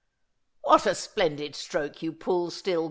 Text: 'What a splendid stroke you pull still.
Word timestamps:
'What 0.63 0.87
a 0.87 0.95
splendid 0.95 1.55
stroke 1.55 2.01
you 2.01 2.11
pull 2.11 2.49
still. 2.49 2.79